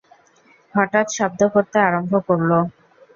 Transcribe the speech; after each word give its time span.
হঠাৎ 0.73 1.07
শব্দ 1.17 1.41
করতে 1.53 1.77
আরম্ভ 1.87 2.13
করলো। 2.27 2.59